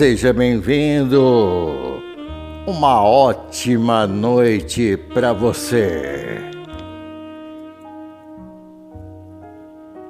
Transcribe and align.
Seja 0.00 0.32
bem-vindo. 0.32 2.00
Uma 2.66 3.04
ótima 3.04 4.06
noite 4.06 4.96
para 5.12 5.34
você. 5.34 6.40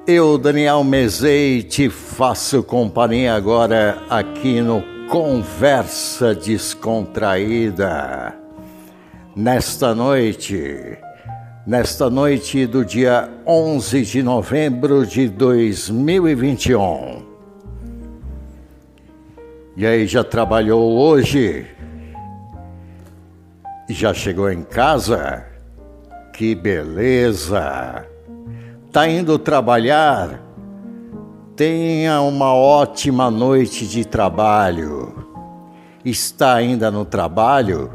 Eu, 0.07 0.39
Daniel 0.39 0.85
Mezei, 0.85 1.65
te 1.65 1.91
faço 1.91 2.63
companhia 2.63 3.35
agora 3.35 4.01
aqui 4.09 4.61
no 4.61 4.81
Conversa 5.09 6.37
Descontraída. 6.37 8.33
Nesta 9.35 9.93
noite, 9.93 10.99
nesta 11.67 12.09
noite 12.09 12.65
do 12.65 12.85
dia 12.85 13.29
11 13.45 14.03
de 14.03 14.23
novembro 14.23 15.05
de 15.05 15.29
2021. 15.29 17.30
E 19.81 19.87
aí, 19.87 20.07
já 20.07 20.23
trabalhou 20.23 20.93
hoje? 20.99 21.67
Já 23.89 24.13
chegou 24.13 24.51
em 24.53 24.63
casa? 24.63 25.47
Que 26.35 26.55
beleza! 26.55 28.05
Tá 28.93 29.09
indo 29.09 29.39
trabalhar? 29.39 30.39
Tenha 31.57 32.21
uma 32.21 32.55
ótima 32.55 33.31
noite 33.31 33.87
de 33.87 34.05
trabalho. 34.05 35.15
Está 36.05 36.57
ainda 36.57 36.91
no 36.91 37.07
trabalho? 37.07 37.91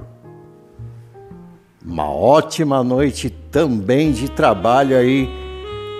Uma 1.85 2.09
ótima 2.09 2.83
noite 2.83 3.29
também 3.29 4.11
de 4.11 4.27
trabalho 4.27 4.97
aí, 4.97 5.29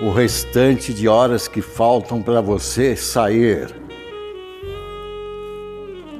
o 0.02 0.10
restante 0.10 0.92
de 0.92 1.06
horas 1.06 1.46
que 1.46 1.62
faltam 1.62 2.20
para 2.20 2.40
você 2.40 2.96
sair. 2.96 3.85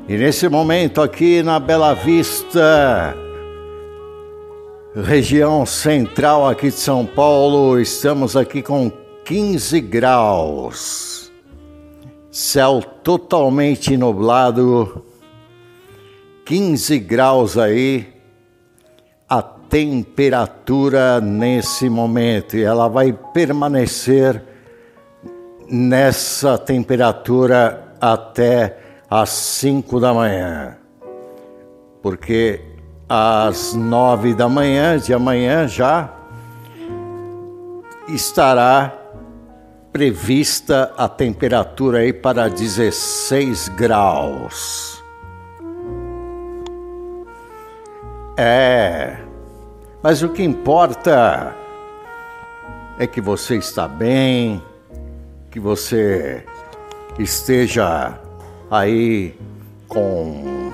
E 0.09 0.17
nesse 0.17 0.49
momento 0.49 1.03
aqui 1.03 1.43
na 1.43 1.59
Bela 1.59 1.93
Vista, 1.93 3.17
região 4.95 5.67
central 5.67 6.47
aqui 6.47 6.69
de 6.69 6.77
São 6.77 7.05
Paulo, 7.05 7.81
estamos 7.81 8.37
aqui 8.37 8.63
com 8.63 8.89
15 9.25 9.81
graus. 9.81 11.33
Céu 12.31 12.81
totalmente 13.03 13.97
nublado. 13.97 15.05
15 16.45 17.01
graus 17.01 17.59
aí 17.59 18.07
a 19.29 19.43
temperatura 19.43 21.21
nesse 21.21 21.91
momento 21.91 22.57
e 22.57 22.63
ela 22.63 22.87
vai 22.87 23.13
permanecer 23.35 24.41
nessa 25.69 26.57
temperatura 26.57 27.93
até 28.01 28.86
às 29.11 29.31
5 29.31 30.01
da 30.01 30.13
manhã. 30.13 30.77
Porque 32.03 32.61
às 33.09 33.75
9 33.75 34.35
da 34.35 34.49
manhã 34.49 34.99
de 34.99 35.13
amanhã 35.13 35.67
já 35.69 36.13
estará 38.09 38.93
prevista 39.93 40.93
a 40.97 41.09
temperatura 41.09 41.99
aí 41.99 42.13
para 42.13 42.49
16 42.49 43.69
graus. 43.71 45.03
É, 48.37 49.17
mas 50.03 50.23
o 50.23 50.29
que 50.29 50.43
importa 50.43 51.55
é 52.99 53.07
que 53.07 53.21
você 53.21 53.57
está 53.57 53.89
bem, 53.89 54.63
que 55.51 55.59
você 55.59 56.45
esteja 57.19 58.21
aí 58.71 59.35
com 59.89 60.71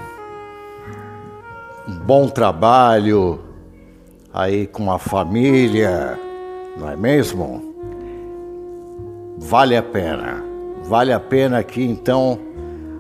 um 1.89 1.95
bom 2.05 2.29
trabalho, 2.29 3.41
aí 4.33 4.67
com 4.67 4.91
a 4.91 4.99
família, 4.99 6.19
não 6.77 6.91
é 6.91 6.97
mesmo? 6.97 7.73
Vale 9.39 9.77
a 9.77 9.83
pena. 9.83 10.43
Vale 10.85 11.13
a 11.13 11.21
pena 11.21 11.59
aqui 11.59 11.85
então 11.85 12.39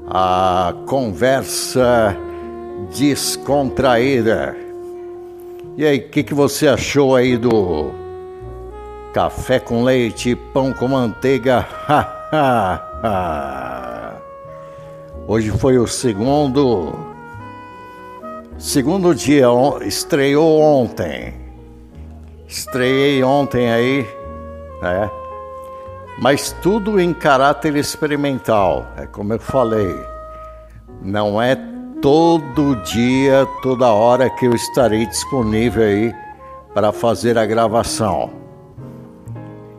a 0.09 0.75
conversa 0.87 2.17
descontraída. 2.97 4.57
E 5.77 5.87
aí, 5.87 5.99
o 5.99 6.09
que, 6.11 6.23
que 6.23 6.35
você 6.35 6.69
achou 6.69 7.17
aí 7.17 7.37
do 7.37 7.91
café 9.15 9.59
com 9.59 9.83
leite, 9.83 10.37
pão 10.37 10.73
com 10.73 10.89
manteiga? 10.89 11.67
Hoje 15.29 15.51
foi 15.51 15.79
o 15.79 15.87
segundo 15.87 16.93
segundo 18.59 19.15
dia, 19.15 19.47
estreou 19.83 20.61
ontem. 20.61 21.35
Estreiei 22.49 23.23
ontem 23.23 23.71
aí, 23.71 24.07
né? 24.83 25.09
Mas 26.19 26.55
tudo 26.61 27.01
em 27.01 27.15
caráter 27.15 27.77
experimental, 27.77 28.85
é 28.97 29.07
como 29.07 29.33
eu 29.33 29.39
falei. 29.39 29.95
Não 31.01 31.41
é 31.41 31.57
todo 32.01 32.75
dia, 32.83 33.47
toda 33.63 33.93
hora 33.93 34.29
que 34.29 34.47
eu 34.47 34.55
estarei 34.55 35.07
disponível 35.07 35.85
aí 35.85 36.13
para 36.75 36.91
fazer 36.91 37.39
a 37.39 37.47
gravação. 37.47 38.31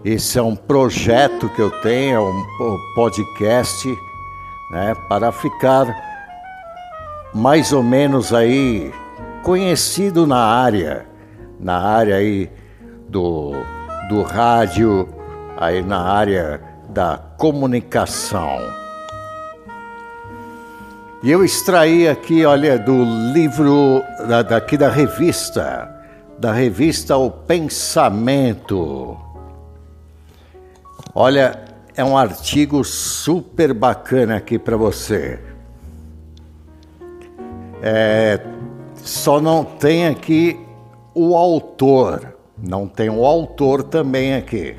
Esse 0.06 0.40
é 0.40 0.42
um 0.42 0.56
projeto 0.56 1.50
que 1.50 1.62
eu 1.62 1.70
tenho, 1.82 2.16
é 2.16 2.20
um 2.22 2.78
podcast 2.96 3.88
né, 4.74 4.96
para 5.08 5.32
ficar 5.32 5.86
mais 7.32 7.72
ou 7.72 7.84
menos 7.84 8.34
aí 8.34 8.92
conhecido 9.44 10.26
na 10.26 10.40
área, 10.40 11.06
na 11.60 11.78
área 11.78 12.16
aí 12.16 12.50
do, 13.08 13.54
do 14.10 14.24
rádio, 14.24 15.08
aí 15.58 15.84
na 15.84 16.02
área 16.02 16.60
da 16.90 17.20
comunicação. 17.38 18.60
E 21.22 21.32
eu 21.32 21.46
extraí 21.46 22.08
aqui, 22.10 22.44
olha, 22.44 22.78
do 22.78 23.04
livro 23.32 24.04
da, 24.28 24.42
daqui 24.42 24.76
da 24.76 24.90
revista, 24.90 25.90
da 26.40 26.52
revista 26.52 27.16
O 27.16 27.30
Pensamento. 27.30 29.18
Olha, 31.16 31.63
é 31.96 32.04
um 32.04 32.18
artigo 32.18 32.84
super 32.84 33.74
bacana 33.74 34.38
aqui 34.38 34.58
para 34.58 34.76
você. 34.76 35.40
É, 37.82 38.40
só 38.96 39.40
não 39.40 39.64
tem 39.64 40.08
aqui 40.08 40.60
o 41.14 41.36
autor, 41.36 42.36
não 42.58 42.88
tem 42.88 43.10
o 43.10 43.26
autor 43.26 43.84
também 43.84 44.34
aqui, 44.36 44.76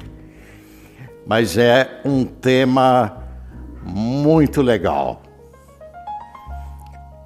mas 1.27 1.57
é 1.57 2.01
um 2.05 2.25
tema 2.25 3.23
muito 3.85 4.63
legal. 4.63 5.23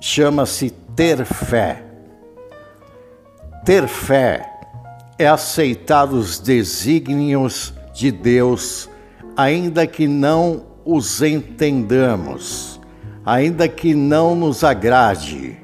Chama-se 0.00 0.70
ter 0.94 1.24
fé. 1.24 1.84
Ter 3.64 3.86
fé 3.86 4.52
é 5.18 5.26
aceitar 5.26 6.12
os 6.12 6.38
desígnios 6.38 7.74
de 7.92 8.10
Deus 8.10 8.87
ainda 9.38 9.86
que 9.86 10.08
não 10.08 10.64
os 10.84 11.22
entendamos, 11.22 12.80
ainda 13.24 13.68
que 13.68 13.94
não 13.94 14.34
nos 14.34 14.64
agrade. 14.64 15.56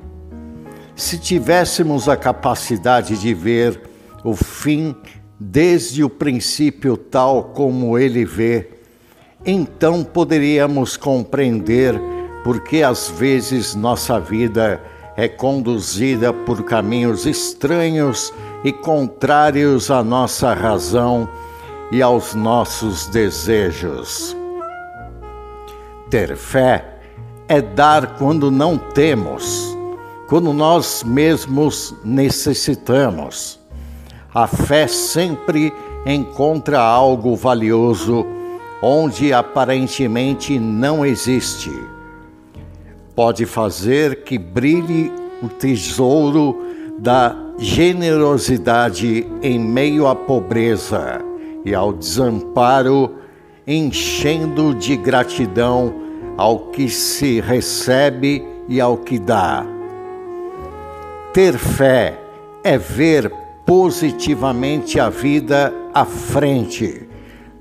Se 0.94 1.18
tivéssemos 1.18 2.08
a 2.08 2.16
capacidade 2.16 3.18
de 3.18 3.34
ver 3.34 3.80
o 4.22 4.36
fim 4.36 4.94
desde 5.40 6.04
o 6.04 6.08
princípio 6.08 6.96
tal 6.96 7.46
como 7.46 7.98
ele 7.98 8.24
vê, 8.24 8.70
então 9.44 10.04
poderíamos 10.04 10.96
compreender 10.96 12.00
porque 12.44 12.80
às 12.80 13.08
vezes 13.08 13.74
nossa 13.74 14.20
vida 14.20 14.80
é 15.16 15.26
conduzida 15.26 16.32
por 16.32 16.62
caminhos 16.62 17.26
estranhos 17.26 18.32
e 18.62 18.70
contrários 18.70 19.90
à 19.90 20.00
nossa 20.04 20.54
razão 20.54 21.28
e 21.94 22.02
aos 22.02 22.34
nossos 22.34 23.06
desejos. 23.06 24.36
Ter 26.10 26.36
fé 26.36 26.84
é 27.46 27.62
dar 27.62 28.18
quando 28.18 28.50
não 28.50 28.76
temos, 28.76 29.78
quando 30.26 30.52
nós 30.52 31.04
mesmos 31.04 31.94
necessitamos. 32.04 33.60
A 34.34 34.48
fé 34.48 34.88
sempre 34.88 35.72
encontra 36.04 36.80
algo 36.80 37.36
valioso 37.36 38.26
onde 38.82 39.32
aparentemente 39.32 40.58
não 40.58 41.06
existe. 41.06 41.70
Pode 43.14 43.46
fazer 43.46 44.24
que 44.24 44.36
brilhe 44.36 45.12
o 45.40 45.48
tesouro 45.48 46.60
da 46.98 47.36
generosidade 47.56 49.28
em 49.40 49.60
meio 49.60 50.08
à 50.08 50.16
pobreza 50.16 51.33
e 51.64 51.74
ao 51.74 51.92
desamparo, 51.92 53.16
enchendo 53.66 54.74
de 54.74 54.96
gratidão 54.96 55.94
ao 56.36 56.66
que 56.66 56.88
se 56.88 57.40
recebe 57.40 58.46
e 58.68 58.80
ao 58.80 58.98
que 58.98 59.18
dá. 59.18 59.64
Ter 61.32 61.56
fé 61.56 62.18
é 62.62 62.76
ver 62.76 63.32
positivamente 63.66 65.00
a 65.00 65.08
vida 65.08 65.72
à 65.92 66.04
frente, 66.04 67.08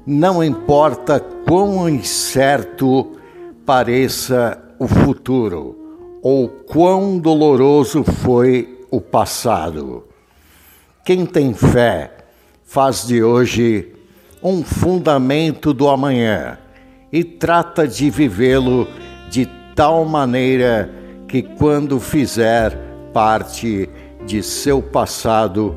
não 0.06 0.44
importa 0.44 1.20
quão 1.20 1.88
incerto 1.88 3.12
pareça 3.66 4.62
o 4.78 4.88
futuro 4.88 5.78
ou 6.22 6.50
quão 6.50 7.18
doloroso 7.18 8.04
foi 8.04 8.86
o 8.92 9.00
passado. 9.00 10.04
Quem 11.06 11.26
tem 11.26 11.54
fé 11.54 12.12
faz 12.64 13.06
de 13.06 13.24
hoje 13.24 13.93
um 14.44 14.64
fundamento 14.64 15.74
do 15.74 15.88
amanhã 15.88 16.58
e 17.12 17.24
trata 17.24 17.88
de 17.88 18.10
vivê-lo 18.10 18.88
de 19.30 19.46
tal 19.76 20.04
maneira 20.04 20.90
que, 21.28 21.42
quando 21.42 22.00
fizer 22.00 22.78
parte 23.14 23.90
de 24.26 24.44
seu 24.44 24.82
passado, 24.82 25.76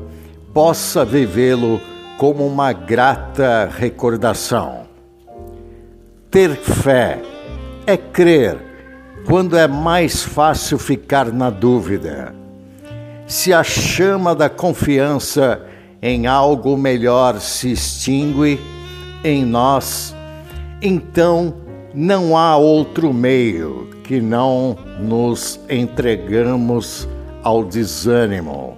possa 0.53 1.05
vivê-lo 1.05 1.79
como 2.17 2.45
uma 2.45 2.73
grata 2.73 3.69
recordação. 3.71 4.87
Ter 6.29 6.55
fé 6.55 7.21
é 7.85 7.95
crer 7.95 8.57
quando 9.25 9.57
é 9.57 9.67
mais 9.67 10.23
fácil 10.23 10.77
ficar 10.77 11.31
na 11.31 11.49
dúvida. 11.49 12.33
Se 13.27 13.53
a 13.53 13.63
chama 13.63 14.33
da 14.33 14.49
confiança 14.49 15.61
em 16.07 16.25
algo 16.25 16.77
melhor 16.77 17.41
se 17.41 17.73
extingue 17.73 18.57
em 19.25 19.43
nós, 19.43 20.15
então 20.81 21.53
não 21.93 22.37
há 22.37 22.55
outro 22.55 23.13
meio 23.13 23.89
que 24.05 24.21
não 24.21 24.77
nos 25.01 25.59
entregamos 25.69 27.05
ao 27.43 27.61
desânimo. 27.65 28.77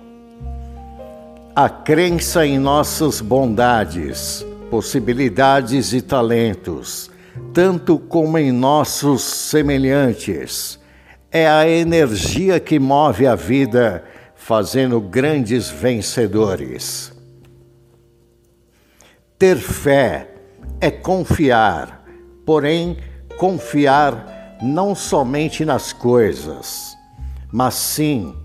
A 1.56 1.70
crença 1.70 2.48
em 2.48 2.58
nossas 2.58 3.22
bondades, 3.22 4.44
possibilidades 4.72 5.94
e 5.94 6.02
talentos, 6.02 7.12
tanto 7.54 8.00
como 8.00 8.40
em 8.40 8.52
nossos 8.52 9.22
semelhantes, 9.22 10.80
é 11.32 11.48
a 11.48 11.70
energia 11.70 12.60
que 12.60 12.80
move 12.80 13.28
a 13.28 13.36
vida, 13.36 14.04
fazendo 14.36 15.00
grandes 15.00 15.70
vencedores. 15.70 17.19
Ter 19.40 19.56
fé 19.56 20.28
é 20.82 20.92
confiar, 20.92 22.04
porém, 22.46 22.98
confiar 23.38 24.58
não 24.62 24.94
somente 24.94 25.64
nas 25.64 25.94
coisas, 25.94 26.98
mas 27.50 27.76
sim 27.76 28.36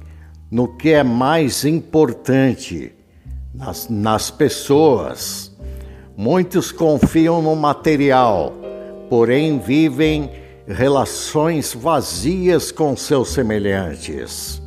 no 0.49 0.77
que 0.77 0.93
é 0.93 1.03
mais 1.03 1.65
importante, 1.65 2.95
nas, 3.53 3.89
nas 3.89 4.31
pessoas. 4.31 5.53
Muitos 6.17 6.71
confiam 6.71 7.43
no 7.43 7.57
material, 7.57 8.53
porém 9.11 9.59
vivem 9.59 10.31
relações 10.65 11.75
vazias 11.75 12.71
com 12.71 12.97
seus 12.97 13.31
semelhantes. 13.31 14.63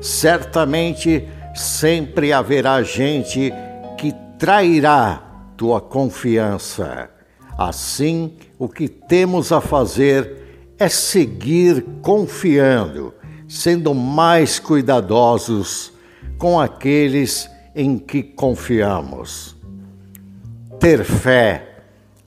Certamente 0.00 1.28
sempre 1.54 2.32
haverá 2.32 2.82
gente 2.82 3.52
que 3.98 4.10
trairá 4.38 5.33
tua 5.64 5.80
confiança. 5.80 7.08
Assim, 7.56 8.34
o 8.58 8.68
que 8.68 8.86
temos 8.86 9.50
a 9.50 9.62
fazer 9.62 10.74
é 10.78 10.90
seguir 10.90 11.82
confiando, 12.02 13.14
sendo 13.48 13.94
mais 13.94 14.58
cuidadosos 14.58 15.90
com 16.36 16.60
aqueles 16.60 17.48
em 17.74 17.96
que 17.96 18.22
confiamos. 18.22 19.56
Ter 20.78 21.02
fé 21.02 21.78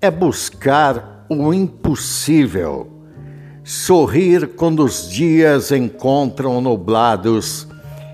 é 0.01 0.09
buscar 0.09 1.27
o 1.29 1.53
impossível, 1.53 2.89
sorrir 3.63 4.47
quando 4.55 4.83
os 4.83 5.07
dias 5.07 5.71
encontram 5.71 6.59
nublados 6.59 7.67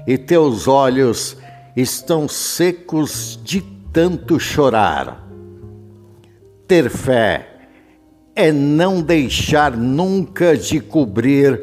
e 0.06 0.18
teus 0.18 0.68
olhos 0.68 1.38
estão 1.78 2.28
secos 2.28 3.40
de 3.42 3.73
tanto 3.94 4.40
chorar. 4.40 5.24
Ter 6.68 6.90
fé 6.90 7.48
é 8.36 8.52
não 8.52 9.04
deixar 9.04 9.78
nunca 9.78 10.58
de 10.58 10.80
cobrir 10.80 11.62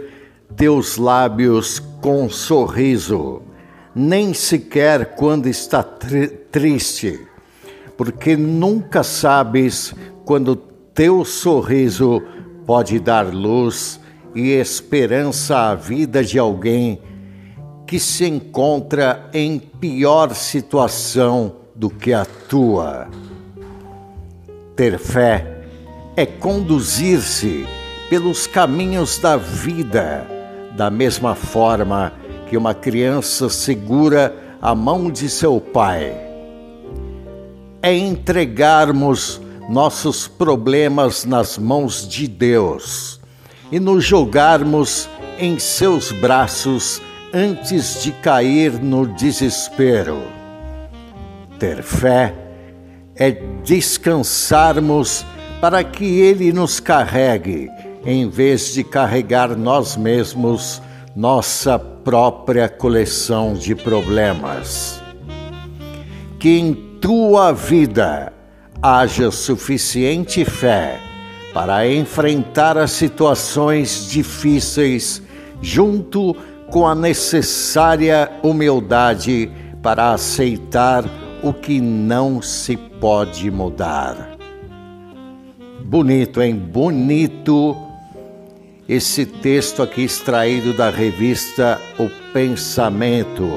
teus 0.57 0.97
lábios 0.97 1.81
com 2.01 2.31
sorriso, 2.31 3.43
nem 3.93 4.33
sequer 4.33 5.17
quando 5.17 5.49
está 5.49 5.83
tri 5.83 6.29
triste, 6.29 7.27
porque 7.97 8.37
nunca 8.37 9.03
sabes 9.03 9.93
quando 10.25 10.55
teu 10.55 11.25
sorriso 11.25 12.23
pode 12.65 13.01
dar 13.01 13.35
luz 13.35 13.99
e 14.37 14.51
esperança 14.51 15.71
à 15.71 15.75
vida 15.75 16.23
de 16.23 16.39
alguém 16.39 17.03
que 17.89 17.99
se 17.99 18.25
encontra 18.25 19.29
em 19.33 19.59
pior 19.59 20.33
situação 20.33 21.60
do 21.81 21.89
que 21.89 22.13
a 22.13 22.27
tua. 22.27 23.09
Ter 24.77 24.99
fé 24.99 25.65
é 26.15 26.27
conduzir-se 26.27 27.67
pelos 28.11 28.47
caminhos 28.47 29.17
da 29.17 29.39
vida, 29.39 30.27
da 30.77 30.91
mesma 30.91 31.35
forma 31.35 32.13
que 32.51 32.57
uma 32.57 32.75
criança 32.75 33.49
segura 33.49 34.37
a 34.61 34.75
mão 34.75 35.11
de 35.11 35.31
seu 35.31 35.59
pai. 35.59 36.15
É 37.83 37.97
entregarmos 37.97 39.41
nossos 39.67 40.29
problemas 40.29 41.25
nas 41.25 41.57
mãos 41.57 42.07
de 42.07 42.29
Deus 42.29 43.19
e 43.73 43.81
nos 43.81 44.05
jogarmos 44.05 45.09
em 45.39 45.59
seus 45.59 46.13
braços 46.13 47.01
antes 47.33 48.03
de 48.03 48.13
cair 48.13 48.73
no 48.73 49.07
desespero 49.07 50.40
ter 51.61 51.83
fé 51.83 52.35
é 53.15 53.31
descansarmos 53.63 55.27
para 55.61 55.85
que 55.85 56.21
Ele 56.21 56.53
nos 56.53 56.81
carregue, 56.81 57.69
em 58.05 58.31
vez 58.31 58.73
de 58.73 58.83
carregar 58.83 59.55
nós 59.55 59.95
mesmos 59.95 60.81
nossa 61.15 61.79
própria 61.79 62.67
coleção 62.67 63.53
de 63.53 63.75
problemas. 63.75 65.03
Que 66.39 66.59
em 66.59 66.73
tua 66.99 67.53
vida 67.53 68.33
haja 68.83 69.31
suficiente 69.31 70.43
fé 70.47 70.99
para 71.53 71.87
enfrentar 71.87 72.79
as 72.79 72.93
situações 72.93 74.09
difíceis 74.09 75.23
junto 75.61 76.35
com 76.71 76.87
a 76.87 76.95
necessária 76.95 78.31
humildade 78.43 79.51
para 79.83 80.13
aceitar 80.13 81.05
o 81.43 81.53
que 81.53 81.81
não 81.81 82.43
se 82.43 82.77
pode 82.77 83.51
mudar. 83.51 84.37
Bonito, 85.85 86.41
hein? 86.41 86.55
Bonito 86.55 87.77
esse 88.89 89.25
texto 89.25 89.83
aqui 89.85 90.03
extraído 90.03 90.73
da 90.73 90.91
revista 90.91 91.81
O 91.97 92.11
Pensamento. 92.33 93.49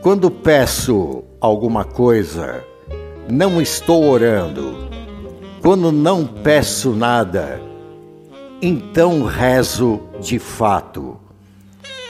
Quando 0.00 0.30
peço 0.30 1.24
alguma 1.40 1.84
coisa, 1.84 2.62
não 3.28 3.60
estou 3.60 4.04
orando. 4.04 4.88
Quando 5.60 5.90
não 5.90 6.24
peço 6.24 6.90
nada, 6.90 7.60
então 8.62 9.24
rezo 9.24 9.98
de 10.20 10.38
fato. 10.38 11.16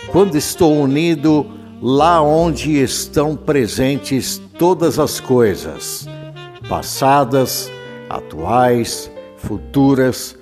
Quando 0.09 0.37
estou 0.37 0.77
unido 0.77 1.47
lá 1.85 2.23
onde 2.23 2.81
estão 2.81 3.37
presentes 3.37 4.41
todas 4.59 4.99
as 4.99 5.21
coisas, 5.21 6.09
passadas, 6.67 7.71
atuais, 8.09 9.11
futuras, 9.37 10.35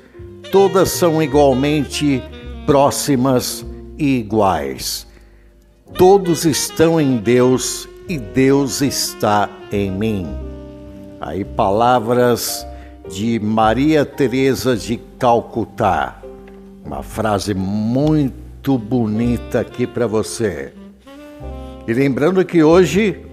todas 0.52 0.90
são 0.90 1.20
igualmente 1.20 2.22
próximas 2.64 3.66
e 3.98 4.20
iguais. 4.20 5.04
Todos 5.98 6.44
estão 6.44 7.00
em 7.00 7.16
Deus 7.16 7.88
e 8.08 8.18
Deus 8.18 8.80
está 8.80 9.50
em 9.72 9.90
mim. 9.90 10.28
Aí 11.20 11.44
palavras 11.44 12.64
de 13.10 13.40
Maria 13.40 14.04
Teresa 14.04 14.76
de 14.76 14.96
Calcutá. 15.18 16.22
Uma 16.84 17.02
frase 17.02 17.52
muito 17.52 18.78
bonita 18.78 19.58
aqui 19.58 19.88
para 19.88 20.06
você. 20.06 20.72
E 21.86 21.92
lembrando 21.92 22.44
que 22.44 22.62
hoje, 22.62 23.26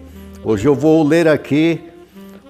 hoje 0.43 0.67
eu 0.67 0.73
vou 0.73 1.03
ler 1.03 1.27
aqui 1.27 1.81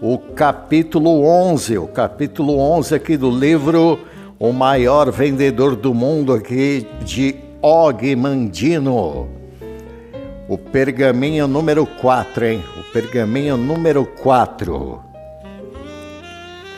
o 0.01 0.17
capítulo 0.17 1.25
11, 1.25 1.77
o 1.77 1.87
capítulo 1.87 2.57
11 2.57 2.95
aqui 2.95 3.17
do 3.17 3.29
livro 3.29 3.99
O 4.39 4.53
Maior 4.53 5.11
Vendedor 5.11 5.75
do 5.75 5.93
Mundo 5.93 6.31
aqui 6.31 6.87
de 7.03 7.35
Og 7.61 8.15
Mandino. 8.15 9.27
O 10.47 10.57
pergaminho 10.57 11.49
número 11.49 11.85
4, 11.85 12.45
hein? 12.45 12.63
O 12.79 12.93
pergaminho 12.93 13.57
número 13.57 14.05
4. 14.05 15.01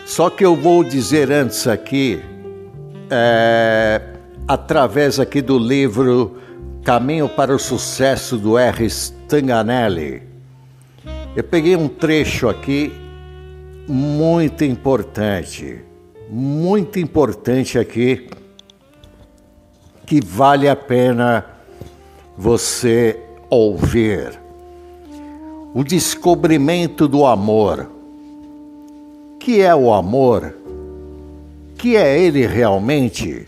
Só 0.04 0.32
que 0.32 0.44
eu 0.44 0.56
vou 0.56 0.84
dizer 0.84 1.32
antes 1.32 1.68
aqui, 1.68 2.20
é, 3.08 4.02
através 4.48 5.20
aqui 5.20 5.44
do 5.44 5.60
livro 5.60 6.41
Caminho 6.84 7.30
para 7.30 7.56
o 7.56 7.60
Sucesso 7.60 8.38
do 8.38 8.58
R. 8.58 8.86
Stanganelli. 8.86 10.24
Eu 11.36 11.44
peguei 11.44 11.76
um 11.76 11.88
trecho 11.88 12.50
aqui 12.50 12.92
muito 13.88 14.64
importante, 14.64 15.80
muito 16.28 16.98
importante 16.98 17.78
aqui, 17.78 18.28
que 20.08 20.20
vale 20.26 20.68
a 20.68 20.76
pena 20.76 21.46
você 22.36 23.20
ouvir. 23.48 24.40
O 25.76 25.84
descobrimento 25.84 27.08
do 27.08 27.28
amor. 27.28 27.92
Que 29.40 29.62
é 29.62 29.76
o 29.76 29.94
amor? 29.94 30.56
Que 31.78 31.96
é 31.96 32.20
ele 32.20 32.46
realmente? 32.48 33.48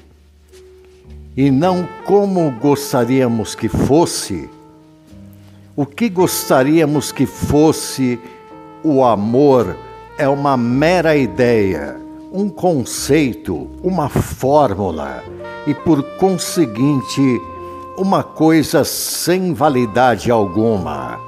E 1.35 1.49
não 1.49 1.87
como 2.05 2.51
gostaríamos 2.51 3.55
que 3.55 3.67
fosse? 3.67 4.47
O 5.75 5.83
que 5.83 6.07
gostaríamos 6.07 7.11
que 7.11 7.25
fosse 7.25 8.19
o 8.83 9.03
amor 9.03 9.75
é 10.15 10.29
uma 10.29 10.55
mera 10.55 11.15
ideia, 11.15 11.97
um 12.31 12.49
conceito, 12.49 13.67
uma 13.81 14.09
fórmula 14.09 15.23
e, 15.65 15.73
por 15.73 16.03
conseguinte, 16.17 17.41
uma 17.97 18.21
coisa 18.21 18.83
sem 18.83 19.55
validade 19.55 20.29
alguma. 20.29 21.19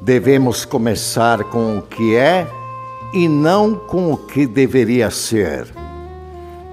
Devemos 0.00 0.64
começar 0.64 1.44
com 1.44 1.76
o 1.76 1.82
que 1.82 2.16
é 2.16 2.46
e 3.12 3.28
não 3.28 3.74
com 3.74 4.10
o 4.10 4.16
que 4.16 4.46
deveria 4.46 5.10
ser. 5.10 5.66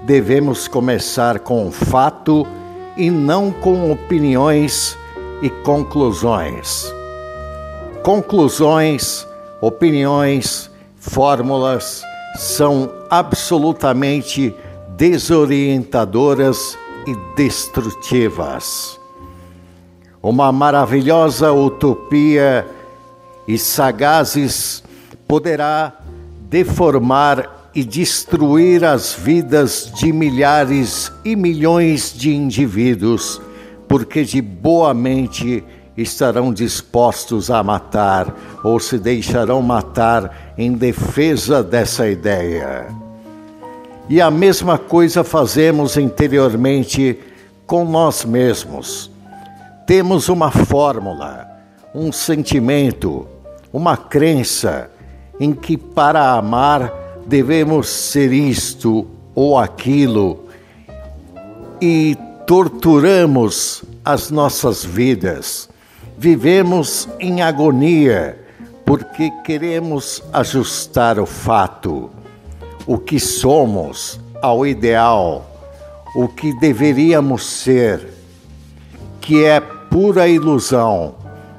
Devemos 0.04 0.66
começar 0.66 1.38
com 1.38 1.70
fato 1.70 2.46
e 2.96 3.10
não 3.10 3.52
com 3.52 3.92
opiniões 3.92 4.98
e 5.40 5.48
conclusões. 5.48 6.92
Conclusões, 8.02 9.26
opiniões, 9.60 10.70
fórmulas 10.96 12.02
são 12.36 12.90
absolutamente 13.08 14.54
desorientadoras 14.96 16.76
e 17.06 17.14
destrutivas. 17.36 18.98
Uma 20.22 20.50
maravilhosa 20.50 21.52
utopia 21.52 22.66
e 23.46 23.58
sagazes 23.58 24.82
poderá 25.26 25.92
deformar 26.48 27.61
e 27.74 27.84
destruir 27.84 28.84
as 28.84 29.14
vidas 29.14 29.90
de 29.94 30.12
milhares 30.12 31.10
e 31.24 31.34
milhões 31.34 32.12
de 32.14 32.34
indivíduos 32.34 33.40
porque 33.92 34.24
de 34.24 34.40
boa 34.40 34.94
mente 34.94 35.62
estarão 35.94 36.50
dispostos 36.50 37.50
a 37.50 37.62
matar 37.62 38.34
ou 38.64 38.80
se 38.80 38.98
deixarão 38.98 39.60
matar 39.60 40.54
em 40.56 40.72
defesa 40.72 41.62
dessa 41.62 42.08
ideia. 42.08 42.86
E 44.08 44.18
a 44.18 44.30
mesma 44.30 44.78
coisa 44.78 45.22
fazemos 45.22 45.98
interiormente 45.98 47.18
com 47.66 47.84
nós 47.84 48.24
mesmos. 48.24 49.10
Temos 49.86 50.30
uma 50.30 50.50
fórmula, 50.50 51.46
um 51.94 52.10
sentimento, 52.10 53.28
uma 53.70 53.94
crença 53.94 54.90
em 55.38 55.52
que 55.52 55.76
para 55.76 56.32
amar 56.32 56.90
devemos 57.26 57.88
ser 57.88 58.32
isto 58.32 59.06
ou 59.34 59.58
aquilo. 59.58 60.46
E 61.80 62.16
torturamos 62.46 63.82
as 64.04 64.30
nossas 64.30 64.84
vidas, 64.84 65.68
vivemos 66.18 67.08
em 67.20 67.40
agonia 67.42 68.38
porque 68.84 69.30
queremos 69.44 70.22
ajustar 70.32 71.18
o 71.18 71.26
fato, 71.26 72.10
o 72.86 72.98
que 72.98 73.18
somos, 73.18 74.20
ao 74.42 74.66
ideal, 74.66 75.46
o 76.14 76.28
que 76.28 76.52
deveríamos 76.58 77.46
ser, 77.46 78.12
que 79.20 79.44
é 79.44 79.60
pura 79.60 80.28
ilusão, 80.28 81.14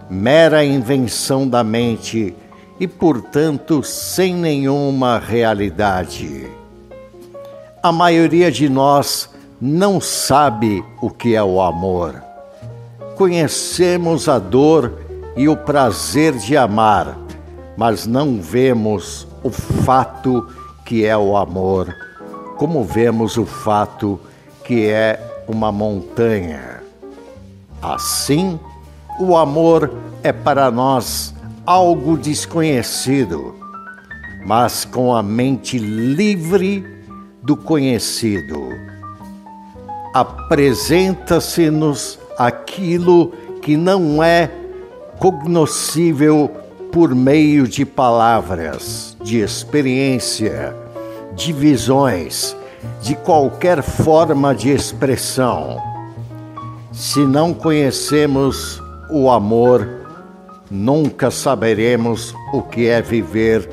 mera 0.09 0.65
invenção 0.65 1.47
da 1.47 1.63
mente 1.63 2.35
e, 2.83 2.87
portanto, 2.87 3.81
sem 3.81 4.35
nenhuma 4.35 5.17
realidade. 5.17 6.51
A 7.81 7.93
maioria 7.93 8.51
de 8.51 8.67
nós 8.67 9.29
não 9.61 10.01
sabe 10.01 10.83
o 11.01 11.09
que 11.09 11.33
é 11.33 11.41
o 11.41 11.61
amor. 11.61 12.21
Conhecemos 13.15 14.27
a 14.27 14.37
dor 14.37 14.99
e 15.37 15.47
o 15.47 15.55
prazer 15.55 16.33
de 16.33 16.57
amar, 16.57 17.17
mas 17.77 18.05
não 18.05 18.41
vemos 18.41 19.25
o 19.41 19.49
fato 19.49 20.45
que 20.85 21.05
é 21.05 21.17
o 21.17 21.37
amor, 21.37 21.95
como 22.57 22.83
vemos 22.83 23.37
o 23.37 23.45
fato 23.45 24.19
que 24.65 24.89
é 24.89 25.45
uma 25.47 25.71
montanha. 25.71 26.83
Assim, 27.81 28.59
o 29.21 29.37
amor 29.37 29.89
é 30.21 30.33
para 30.33 30.69
nós 30.69 31.33
algo 31.65 32.17
desconhecido, 32.17 33.55
mas 34.45 34.85
com 34.85 35.15
a 35.15 35.23
mente 35.23 35.77
livre 35.77 36.85
do 37.41 37.55
conhecido 37.55 38.69
apresenta-se-nos 40.13 42.19
aquilo 42.37 43.33
que 43.61 43.75
não 43.75 44.23
é 44.23 44.49
cognoscível 45.19 46.49
por 46.91 47.15
meio 47.15 47.67
de 47.67 47.83
palavras, 47.83 49.17
de 49.23 49.39
experiência, 49.39 50.75
de 51.35 51.51
visões, 51.51 52.55
de 53.01 53.15
qualquer 53.15 53.81
forma 53.81 54.53
de 54.53 54.69
expressão. 54.69 55.81
Se 56.91 57.25
não 57.25 57.51
conhecemos 57.51 58.79
o 59.09 59.31
amor, 59.31 60.02
nunca 60.73 61.29
saberemos 61.29 62.33
o 62.51 62.63
que 62.63 62.87
é 62.87 62.99
viver 62.99 63.69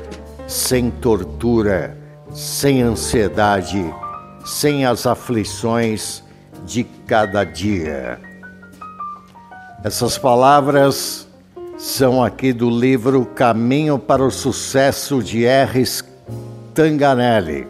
sem 0.47 0.91
tortura, 0.91 1.97
sem 2.31 2.83
ansiedade, 2.83 3.83
sem 4.45 4.85
as 4.85 5.07
aflições 5.07 6.23
de 6.63 6.83
cada 6.83 7.43
dia. 7.43 8.19
Essas 9.83 10.15
palavras 10.19 11.27
são 11.75 12.23
aqui 12.23 12.53
do 12.53 12.69
livro 12.69 13.25
Caminho 13.25 13.97
para 13.97 14.23
o 14.23 14.29
Sucesso 14.29 15.23
de 15.23 15.43
R. 15.43 15.83
Tanganelli. 16.75 17.67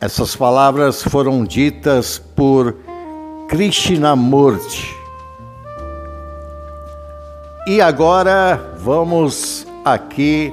Essas 0.00 0.34
palavras 0.34 1.04
foram 1.04 1.44
ditas 1.44 2.18
por 2.18 2.74
Krishnamurti. 3.48 4.99
E 7.70 7.80
agora 7.80 8.74
vamos 8.78 9.64
aqui 9.84 10.52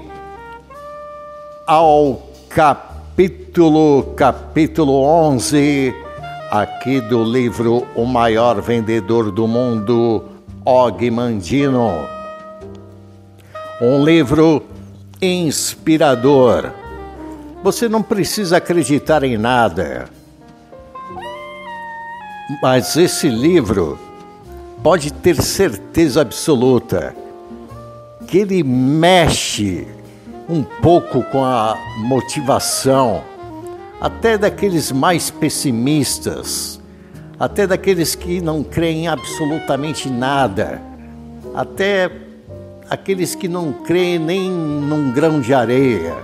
ao 1.66 2.22
capítulo 2.48 4.14
capítulo 4.16 5.02
11 5.02 5.96
aqui 6.52 7.02
do 7.02 7.24
livro 7.24 7.88
O 7.96 8.06
Maior 8.06 8.62
Vendedor 8.62 9.32
do 9.32 9.48
Mundo, 9.48 10.26
Og 10.64 11.10
Mandino. 11.10 12.08
Um 13.82 14.04
livro 14.04 14.64
inspirador. 15.20 16.70
Você 17.64 17.90
não 17.90 18.04
precisa 18.04 18.58
acreditar 18.58 19.24
em 19.24 19.40
nada. 19.40 20.08
Mas 22.62 22.96
esse 22.96 23.28
livro 23.28 24.07
pode 24.84 25.12
ter 25.12 25.42
certeza 25.42 26.22
absoluta 26.22 27.16
que 28.28 28.40
ele 28.40 28.64
mexe 28.64 29.88
um 30.50 30.64
pouco 30.64 31.24
com 31.24 31.44
a 31.44 31.78
motivação 32.00 33.24
até 34.00 34.38
daqueles 34.38 34.92
mais 34.92 35.30
pessimistas, 35.30 36.80
até 37.40 37.66
daqueles 37.66 38.16
que 38.16 38.42
não 38.42 38.64
creem 38.64 39.08
absolutamente 39.08 40.10
nada, 40.10 40.82
até 41.56 42.12
aqueles 42.90 43.36
que 43.36 43.48
não 43.48 43.74
creem 43.74 44.20
nem 44.20 44.50
num 44.52 45.12
grão 45.12 45.42
de 45.42 45.54
areia. 45.54 46.16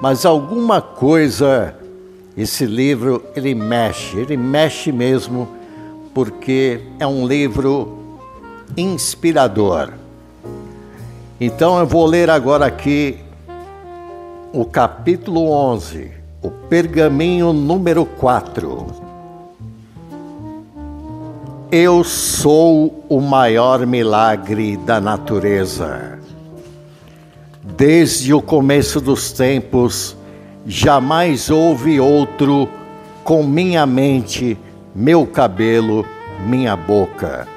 Mas 0.00 0.26
alguma 0.26 0.80
coisa 0.82 1.74
esse 2.36 2.66
livro 2.66 3.24
ele 3.36 3.54
mexe, 3.54 4.18
ele 4.18 4.36
mexe 4.36 4.90
mesmo, 4.90 5.48
porque 6.14 6.80
é 6.98 7.06
um 7.06 7.26
livro 7.26 7.98
inspirador. 8.76 9.90
Então 11.40 11.78
eu 11.78 11.86
vou 11.86 12.06
ler 12.06 12.30
agora 12.30 12.64
aqui 12.64 13.18
o 14.52 14.64
capítulo 14.64 15.50
11, 15.50 16.12
o 16.40 16.48
pergaminho 16.48 17.52
número 17.52 18.06
4. 18.06 18.86
Eu 21.72 22.04
sou 22.04 23.04
o 23.08 23.20
maior 23.20 23.84
milagre 23.84 24.76
da 24.76 25.00
natureza. 25.00 26.20
Desde 27.76 28.32
o 28.32 28.40
começo 28.40 29.00
dos 29.00 29.32
tempos, 29.32 30.16
jamais 30.64 31.50
houve 31.50 31.98
outro 31.98 32.68
com 33.24 33.42
minha 33.42 33.84
mente, 33.86 34.56
meu 34.94 35.26
cabelo, 35.26 36.06
minha 36.46 36.76
boca. 36.76 37.48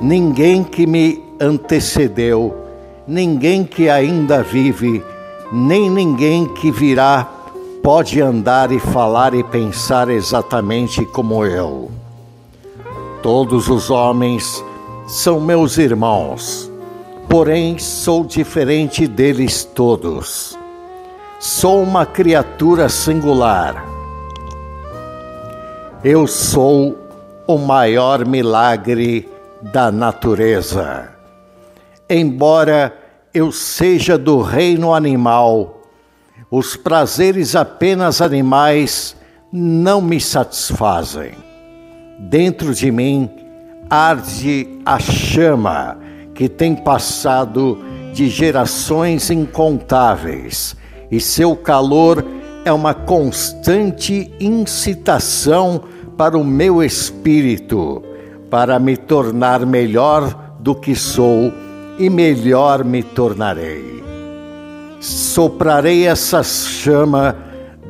Ninguém 0.00 0.64
que 0.64 0.86
me 0.86 1.22
antecedeu, 1.40 2.56
ninguém 3.06 3.64
que 3.64 3.88
ainda 3.88 4.42
vive, 4.42 5.04
nem 5.52 5.88
ninguém 5.88 6.46
que 6.46 6.72
virá 6.72 7.28
pode 7.82 8.20
andar 8.20 8.72
e 8.72 8.80
falar 8.80 9.34
e 9.34 9.44
pensar 9.44 10.08
exatamente 10.08 11.04
como 11.06 11.44
eu. 11.44 11.90
Todos 13.22 13.68
os 13.68 13.88
homens 13.90 14.64
são 15.06 15.40
meus 15.40 15.78
irmãos, 15.78 16.70
porém 17.28 17.78
sou 17.78 18.24
diferente 18.24 19.06
deles 19.06 19.62
todos. 19.62 20.58
Sou 21.38 21.82
uma 21.82 22.04
criatura 22.04 22.88
singular. 22.88 23.91
Eu 26.04 26.26
sou 26.26 26.98
o 27.46 27.56
maior 27.56 28.26
milagre 28.26 29.28
da 29.72 29.92
natureza. 29.92 31.10
Embora 32.10 32.92
eu 33.32 33.52
seja 33.52 34.18
do 34.18 34.42
reino 34.42 34.92
animal, 34.92 35.80
os 36.50 36.74
prazeres 36.74 37.54
apenas 37.54 38.20
animais 38.20 39.14
não 39.52 40.02
me 40.02 40.20
satisfazem. 40.20 41.34
Dentro 42.18 42.74
de 42.74 42.90
mim 42.90 43.30
arde 43.88 44.80
a 44.84 44.98
chama 44.98 45.98
que 46.34 46.48
tem 46.48 46.74
passado 46.74 47.78
de 48.12 48.28
gerações 48.28 49.30
incontáveis 49.30 50.74
e 51.12 51.20
seu 51.20 51.54
calor 51.54 52.24
é 52.64 52.72
uma 52.72 52.92
constante 52.92 54.32
incitação 54.40 55.91
para 56.22 56.38
o 56.38 56.44
meu 56.44 56.80
espírito, 56.84 58.00
para 58.48 58.78
me 58.78 58.96
tornar 58.96 59.66
melhor 59.66 60.54
do 60.60 60.72
que 60.72 60.94
sou 60.94 61.52
e 61.98 62.08
melhor 62.08 62.84
me 62.84 63.02
tornarei. 63.02 64.04
Soprarei 65.00 66.06
essa 66.06 66.44
chama 66.44 67.36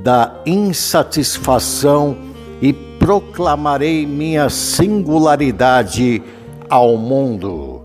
da 0.02 0.40
insatisfação 0.46 2.16
e 2.62 2.72
proclamarei 2.72 4.06
minha 4.06 4.48
singularidade 4.48 6.22
ao 6.70 6.96
mundo. 6.96 7.82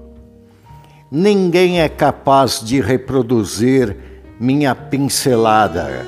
Ninguém 1.11 1.81
é 1.81 1.89
capaz 1.89 2.61
de 2.63 2.79
reproduzir 2.79 3.97
minha 4.39 4.73
pincelada. 4.73 6.05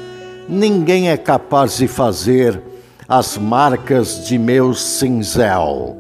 Ninguém 0.47 1.09
é 1.09 1.17
capaz 1.17 1.75
de 1.75 1.89
fazer 1.89 2.68
as 3.09 3.39
marcas 3.39 4.23
de 4.27 4.37
meu 4.37 4.75
cinzel. 4.75 5.97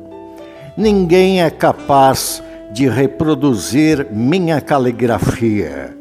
Ninguém 0.77 1.41
é 1.41 1.49
capaz 1.49 2.43
de 2.71 2.87
reproduzir 2.87 4.05
minha 4.11 4.61
caligrafia. 4.61 5.97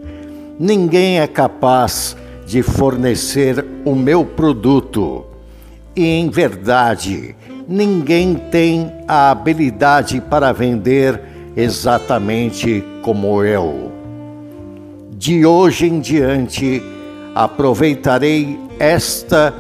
Ninguém 0.61 1.19
é 1.19 1.27
capaz 1.27 2.15
de 2.47 2.63
fornecer 2.63 3.65
o 3.87 3.95
meu 3.95 4.23
produto. 4.23 5.25
E, 5.97 6.05
em 6.05 6.29
verdade, 6.29 7.35
ninguém 7.67 8.35
tem 8.35 8.93
a 9.09 9.31
habilidade 9.31 10.21
para 10.21 10.53
vender 10.53 11.23
exatamente 11.57 12.85
como 13.01 13.43
eu. 13.43 13.91
De 15.13 15.47
hoje 15.47 15.87
em 15.87 16.01
diante, 16.01 16.83
aproveitarei 17.35 18.59
esta 18.79 19.55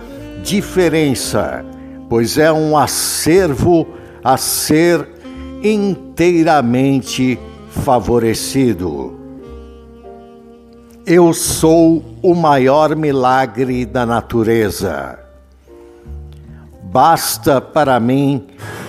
diferença, 0.48 1.64
pois 2.08 2.38
é 2.38 2.50
um 2.50 2.76
acervo 2.76 3.86
a 4.24 4.36
ser 4.38 5.06
inteiramente 5.62 7.38
favorecido. 7.70 9.18
Eu 11.04 11.34
sou 11.34 12.02
o 12.22 12.34
maior 12.34 12.96
milagre 12.96 13.84
da 13.84 14.06
natureza. 14.06 15.18
Basta 16.84 17.60
para 17.60 18.00
mim 18.00 18.46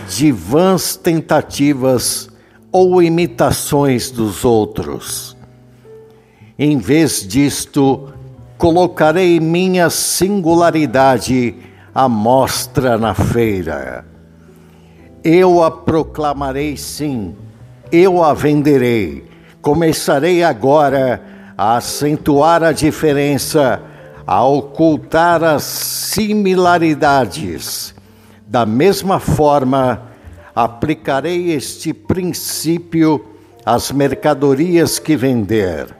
de 0.08 0.32
vãs 0.32 0.96
tentativas 0.96 2.30
ou 2.72 3.04
imitações 3.04 4.10
dos 4.10 4.46
outros 4.46 5.38
em 6.60 6.78
vez 6.78 7.26
disto, 7.26 8.12
colocarei 8.60 9.40
minha 9.40 9.90
singularidade 9.90 11.56
à 11.96 12.08
mostra 12.10 12.98
na 12.98 13.16
feira. 13.16 14.06
Eu 15.24 15.64
a 15.64 15.72
proclamarei 15.72 16.76
sim, 16.76 17.34
eu 17.90 18.22
a 18.22 18.34
venderei. 18.34 19.24
Começarei 19.62 20.44
agora 20.44 21.24
a 21.58 21.78
acentuar 21.78 22.62
a 22.62 22.74
diferença, 22.74 23.82
a 24.28 24.44
ocultar 24.44 25.42
as 25.42 25.64
similaridades. 25.64 27.96
Da 28.46 28.66
mesma 28.66 29.22
forma, 29.22 30.02
aplicarei 30.54 31.54
este 31.54 31.94
princípio 31.94 33.26
às 33.66 33.90
mercadorias 33.90 35.00
que 35.00 35.16
vender 35.16 35.98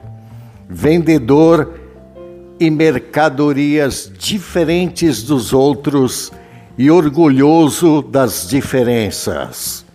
vendedor 0.70 1.79
e 2.60 2.70
mercadorias 2.70 4.12
diferentes 4.18 5.22
dos 5.22 5.54
outros 5.54 6.30
e 6.76 6.90
orgulhoso 6.90 8.02
das 8.02 8.46
diferenças. 8.46 9.86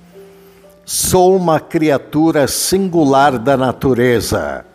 Sou 0.83 1.35
uma 1.35 1.59
criatura 1.59 2.47
singular 2.47 3.37
da 3.37 3.55
natureza. 3.55 4.65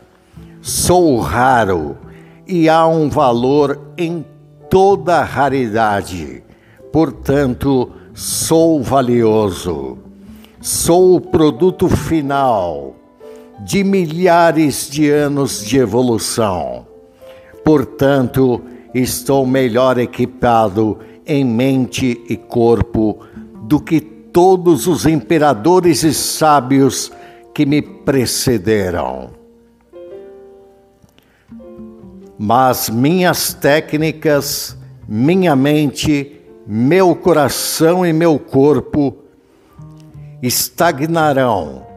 Sou 0.62 1.18
raro 1.18 1.98
e 2.46 2.68
há 2.68 2.87
um 2.87 3.09
valor 3.09 3.92
em 3.98 4.24
toda 4.68 5.22
raridade. 5.24 6.44
Portanto, 6.92 7.90
sou 8.14 8.81
valioso. 8.81 9.98
Sou 10.61 11.16
o 11.16 11.20
produto 11.20 11.88
final 11.88 12.94
de 13.64 13.83
milhares 13.83 14.88
de 14.88 15.11
anos 15.11 15.64
de 15.64 15.79
evolução. 15.79 16.89
Portanto, 17.64 18.62
estou 18.94 19.46
melhor 19.46 19.98
equipado 19.98 20.98
em 21.26 21.44
mente 21.44 22.20
e 22.28 22.36
corpo 22.36 23.20
do 23.62 23.80
que 23.80 24.00
todos 24.00 24.86
os 24.86 25.06
imperadores 25.06 26.02
e 26.02 26.12
sábios 26.12 27.12
que 27.54 27.66
me 27.66 27.82
precederam. 27.82 29.30
Mas 32.38 32.88
minhas 32.88 33.52
técnicas, 33.52 34.76
minha 35.06 35.54
mente, 35.54 36.40
meu 36.66 37.14
coração 37.14 38.06
e 38.06 38.12
meu 38.12 38.38
corpo 38.38 39.16
estagnarão 40.42 41.90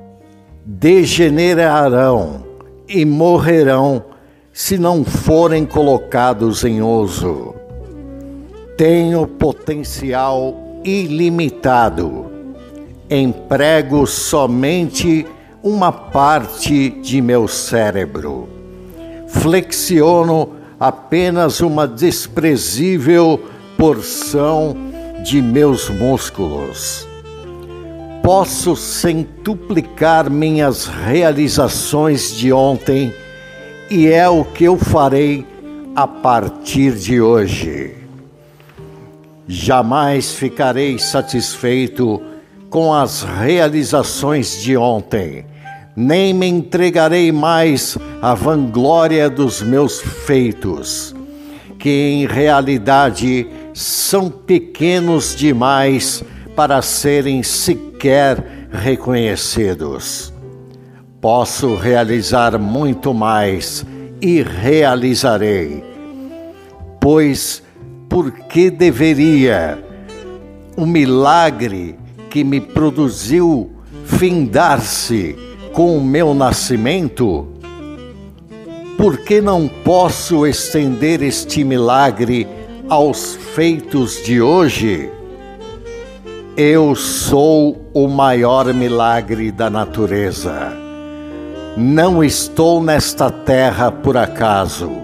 degenerarão 0.65 2.43
e 2.87 3.05
morrerão 3.05 4.05
se 4.53 4.77
não 4.77 5.03
forem 5.03 5.65
colocados 5.65 6.63
em 6.63 6.81
uso. 6.81 7.55
Tenho 8.77 9.25
potencial 9.25 10.55
ilimitado. 10.85 12.31
Emprego 13.09 14.05
somente 14.05 15.25
uma 15.63 15.91
parte 15.91 16.89
de 16.89 17.19
meu 17.21 17.47
cérebro. 17.47 18.47
Flexiono 19.27 20.51
apenas 20.79 21.59
uma 21.59 21.87
desprezível 21.87 23.41
porção 23.75 24.75
de 25.23 25.41
meus 25.41 25.89
músculos 25.89 27.07
posso 28.23 28.73
centuplicar 28.73 30.29
minhas 30.29 30.85
realizações 30.85 32.33
de 32.33 32.53
ontem 32.53 33.13
e 33.89 34.07
é 34.07 34.27
o 34.27 34.43
que 34.43 34.63
eu 34.63 34.77
farei 34.77 35.45
a 35.95 36.07
partir 36.07 36.93
de 36.93 37.21
hoje. 37.21 37.95
Jamais 39.47 40.31
ficarei 40.33 40.97
satisfeito 40.97 42.21
com 42.69 42.93
as 42.93 43.21
realizações 43.21 44.61
de 44.61 44.75
ontem, 44.75 45.45
nem 45.95 46.33
me 46.33 46.47
entregarei 46.47 47.31
mais 47.31 47.97
à 48.21 48.33
vanglória 48.33 49.29
dos 49.29 49.61
meus 49.61 50.01
feitos, 50.01 51.13
que 51.77 51.89
em 51.89 52.25
realidade 52.25 53.47
são 53.75 54.29
pequenos 54.29 55.35
demais 55.35 56.23
para 56.55 56.81
serem 56.81 57.43
sequer 57.43 58.67
reconhecidos. 58.71 60.32
Posso 61.23 61.75
realizar 61.75 62.59
muito 62.59 63.13
mais 63.13 63.85
e 64.21 64.41
realizarei, 64.41 65.81
pois 66.99 67.63
por 68.09 68.29
que 68.29 68.69
deveria 68.69 69.81
o 70.75 70.85
milagre 70.85 71.97
que 72.29 72.43
me 72.43 72.59
produziu 72.59 73.71
findar-se 74.03 75.37
com 75.71 75.97
o 75.97 76.03
meu 76.03 76.33
nascimento? 76.33 77.47
Por 78.97 79.19
que 79.19 79.39
não 79.39 79.69
posso 79.69 80.45
estender 80.45 81.21
este 81.21 81.63
milagre 81.63 82.45
aos 82.89 83.37
feitos 83.55 84.21
de 84.25 84.41
hoje? 84.41 85.09
Eu 86.57 86.93
sou 86.95 87.89
o 87.93 88.09
maior 88.09 88.73
milagre 88.73 89.53
da 89.53 89.69
natureza. 89.69 90.82
Não 91.75 92.23
estou 92.23 92.83
nesta 92.83 93.31
terra 93.31 93.91
por 93.91 94.15
acaso 94.15 95.03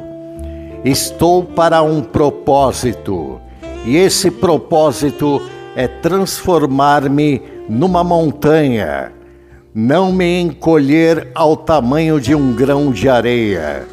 Estou 0.84 1.44
para 1.44 1.82
um 1.82 2.02
propósito, 2.02 3.42
e 3.86 3.98
esse 3.98 4.32
propósito 4.32 5.42
é 5.76 5.90
transformar-me 5.90 7.42
numa 7.68 8.02
montanha, 8.02 9.12
não 9.76 10.14
me 10.14 10.40
encolher 10.40 11.32
ao 11.36 11.58
tamanho 11.58 12.20
de 12.20 12.34
um 12.34 12.54
grão 12.54 12.94
de 12.94 13.10
areia. 13.10 13.86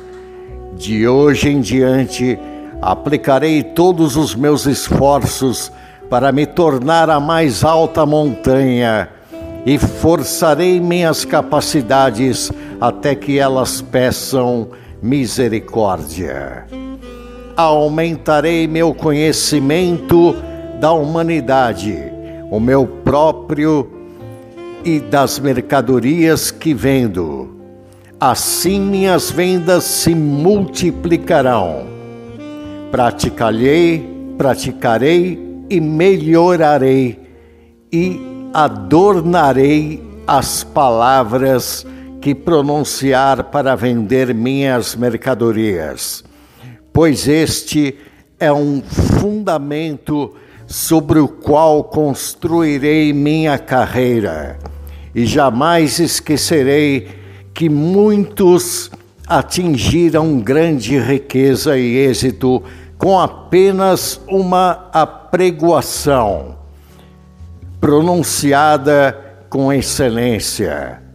De 0.76 1.08
hoje 1.08 1.48
em 1.48 1.60
diante, 1.60 2.38
aplicarei 2.80 3.64
todos 3.64 4.16
os 4.16 4.32
meus 4.36 4.64
esforços 4.64 5.72
para 6.08 6.30
me 6.30 6.46
tornar 6.46 7.10
a 7.10 7.18
mais 7.18 7.64
alta 7.64 8.06
montanha 8.06 9.08
e 9.66 9.76
forçarei 9.76 10.80
minhas 10.80 11.24
capacidades 11.24 12.52
até 12.80 13.14
que 13.14 13.38
elas 13.38 13.80
peçam 13.80 14.68
misericórdia. 15.02 16.66
Aumentarei 17.56 18.66
meu 18.66 18.94
conhecimento 18.94 20.34
da 20.80 20.92
humanidade, 20.92 21.96
o 22.50 22.60
meu 22.60 22.86
próprio 22.86 23.90
e 24.84 25.00
das 25.00 25.38
mercadorias 25.38 26.50
que 26.50 26.74
vendo. 26.74 27.56
Assim 28.20 28.80
minhas 28.80 29.30
vendas 29.30 29.84
se 29.84 30.14
multiplicarão. 30.14 31.86
Praticarei, 32.90 34.08
praticarei 34.38 35.64
e 35.68 35.80
melhorarei 35.80 37.18
e 37.92 38.20
adornarei 38.54 40.02
as 40.26 40.64
palavras 40.64 41.86
que 42.26 42.34
pronunciar 42.34 43.44
para 43.52 43.76
vender 43.76 44.34
minhas 44.34 44.96
mercadorias, 44.96 46.24
pois 46.92 47.28
este 47.28 47.96
é 48.40 48.52
um 48.52 48.82
fundamento 48.82 50.34
sobre 50.66 51.20
o 51.20 51.28
qual 51.28 51.84
construirei 51.84 53.12
minha 53.12 53.56
carreira, 53.60 54.58
e 55.14 55.24
jamais 55.24 56.00
esquecerei 56.00 57.06
que 57.54 57.68
muitos 57.68 58.90
atingiram 59.28 60.40
grande 60.40 60.98
riqueza 60.98 61.78
e 61.78 61.96
êxito 61.96 62.60
com 62.98 63.20
apenas 63.20 64.20
uma 64.26 64.88
apregoação 64.92 66.58
pronunciada 67.80 69.16
com 69.48 69.72
excelência 69.72 71.05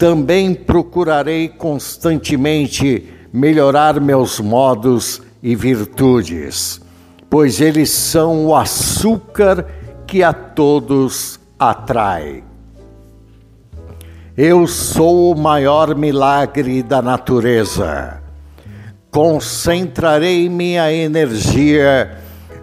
também 0.00 0.54
procurarei 0.54 1.46
constantemente 1.46 3.06
melhorar 3.30 4.00
meus 4.00 4.40
modos 4.40 5.20
e 5.42 5.54
virtudes, 5.54 6.80
pois 7.28 7.60
eles 7.60 7.90
são 7.90 8.46
o 8.46 8.56
açúcar 8.56 9.66
que 10.06 10.22
a 10.22 10.32
todos 10.32 11.38
atrai. 11.58 12.42
Eu 14.34 14.66
sou 14.66 15.34
o 15.34 15.38
maior 15.38 15.94
milagre 15.94 16.82
da 16.82 17.02
natureza. 17.02 18.22
Concentrarei 19.10 20.48
minha 20.48 20.90
energia 20.90 22.16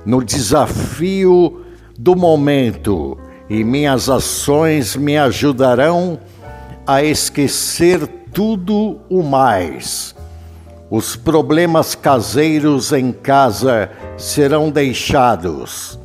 no 0.03 0.23
desafio 0.23 1.61
do 1.99 2.15
momento 2.15 3.15
e 3.47 3.63
minhas 3.63 4.09
ações 4.09 4.95
me 4.95 5.19
ajudarão 5.19 6.19
a 6.19 6.36
a 6.87 7.03
esquecer 7.03 8.07
tudo 8.31 9.01
o 9.09 9.21
mais. 9.21 10.15
Os 10.89 11.17
problemas 11.17 11.95
caseiros 11.95 12.93
em 12.93 13.11
casa 13.11 13.91
serão 14.17 14.71
deixados. 14.71 15.99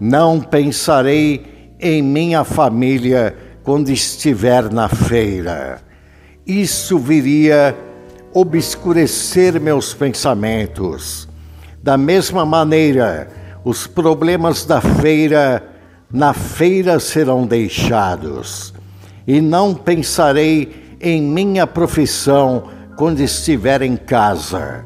Não 0.00 0.40
pensarei 0.40 1.74
em 1.78 2.02
minha 2.02 2.44
família 2.44 3.36
quando 3.62 3.90
estiver 3.90 4.72
na 4.72 4.88
feira. 4.88 5.82
Isso 6.46 6.98
viria 6.98 7.76
obscurecer 8.32 9.60
meus 9.60 9.92
pensamentos. 9.92 11.28
Da 11.82 11.98
mesma 11.98 12.46
maneira, 12.46 13.28
os 13.62 13.86
problemas 13.86 14.64
da 14.64 14.80
feira 14.80 15.62
na 16.10 16.32
feira 16.32 16.98
serão 16.98 17.46
deixados 17.46 18.72
e 19.26 19.40
não 19.40 19.74
pensarei 19.74 20.96
em 21.00 21.20
minha 21.20 21.66
profissão 21.66 22.64
quando 22.96 23.20
estiver 23.20 23.82
em 23.82 23.96
casa, 23.96 24.84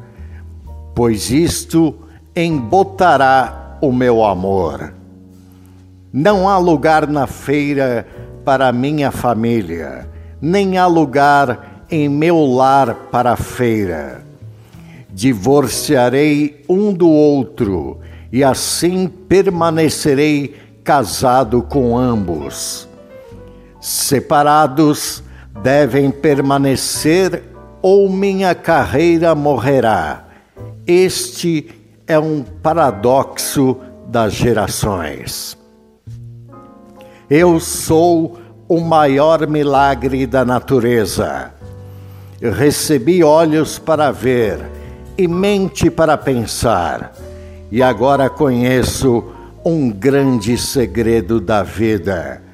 pois 0.95 1.29
isto 1.29 1.93
embotará 2.35 3.77
o 3.81 3.91
meu 3.91 4.23
amor. 4.23 4.93
Não 6.11 6.47
há 6.49 6.57
lugar 6.57 7.07
na 7.07 7.27
feira 7.27 8.07
para 8.43 8.71
minha 8.71 9.11
família, 9.11 10.09
nem 10.41 10.77
há 10.77 10.87
lugar 10.87 11.83
em 11.89 12.09
meu 12.09 12.45
lar 12.45 12.95
para 13.11 13.33
a 13.33 13.37
feira. 13.37 14.25
Divorciarei 15.13 16.63
um 16.69 16.93
do 16.93 17.09
outro 17.09 17.99
e 18.31 18.43
assim 18.43 19.07
permanecerei 19.07 20.55
casado 20.83 21.61
com 21.61 21.97
ambos 21.97 22.86
separados 23.79 25.23
devem 25.61 26.11
permanecer 26.11 27.43
ou 27.81 28.09
minha 28.09 28.53
carreira 28.55 29.33
morrerá. 29.35 30.25
Este 30.85 31.69
é 32.07 32.17
um 32.17 32.43
paradoxo 32.43 33.77
das 34.07 34.33
gerações. 34.33 35.57
Eu 37.29 37.59
sou 37.59 38.37
o 38.67 38.79
maior 38.79 39.47
milagre 39.47 40.25
da 40.25 40.45
natureza. 40.45 41.51
Recebi 42.41 43.23
olhos 43.23 43.79
para 43.79 44.11
ver 44.11 44.59
e 45.17 45.27
mente 45.27 45.89
para 45.89 46.15
pensar, 46.15 47.11
e 47.71 47.81
agora 47.81 48.29
conheço 48.29 49.23
um 49.65 49.89
grande 49.89 50.57
segredo 50.57 51.41
da 51.41 51.63
vida 51.63 52.46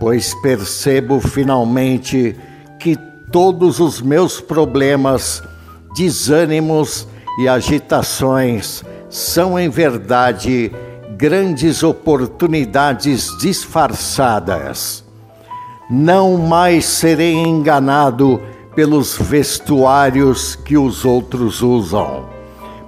pois 0.00 0.32
percebo 0.40 1.20
finalmente 1.20 2.34
que 2.78 2.96
todos 3.30 3.78
os 3.78 4.00
meus 4.00 4.40
problemas, 4.40 5.42
desânimos 5.94 7.06
e 7.38 7.46
agitações 7.46 8.82
são, 9.10 9.58
em 9.58 9.68
verdade, 9.68 10.72
grandes 11.18 11.82
oportunidades 11.82 13.28
disfarçadas. 13.38 15.04
Não 15.90 16.38
mais 16.38 16.86
serei 16.86 17.34
enganado 17.34 18.40
pelos 18.74 19.18
vestuários 19.18 20.56
que 20.56 20.78
os 20.78 21.04
outros 21.04 21.60
usam, 21.60 22.24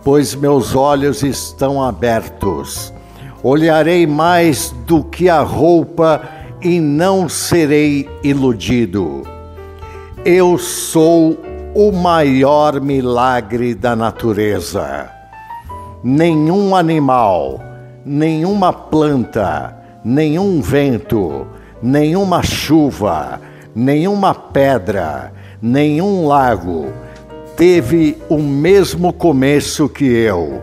pois 0.02 0.34
meus 0.34 0.74
olhos 0.74 1.22
estão 1.22 1.82
abertos. 1.82 2.90
Olharei 3.42 4.06
mais 4.06 4.70
do 4.86 5.04
que 5.04 5.28
a 5.28 5.42
roupa 5.42 6.41
e 6.62 6.80
não 6.80 7.28
serei 7.28 8.08
iludido. 8.22 9.22
Eu 10.24 10.56
sou 10.58 11.38
o 11.74 11.90
maior 11.90 12.80
milagre 12.80 13.74
da 13.74 13.96
natureza. 13.96 15.10
Nenhum 16.04 16.76
animal, 16.76 17.60
nenhuma 18.04 18.72
planta, 18.72 19.76
nenhum 20.04 20.60
vento, 20.60 21.46
nenhuma 21.82 22.42
chuva, 22.42 23.40
nenhuma 23.74 24.34
pedra, 24.34 25.32
nenhum 25.60 26.26
lago 26.26 26.86
teve 27.56 28.16
o 28.28 28.38
mesmo 28.38 29.12
começo 29.12 29.88
que 29.88 30.04
eu, 30.04 30.60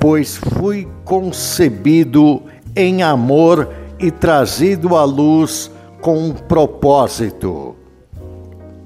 pois 0.00 0.36
fui 0.36 0.86
concebido 1.04 2.42
em 2.76 3.02
amor 3.02 3.68
e 4.04 4.10
trazido 4.10 4.94
à 4.96 5.04
luz 5.04 5.70
com 6.02 6.18
um 6.18 6.30
propósito. 6.30 7.74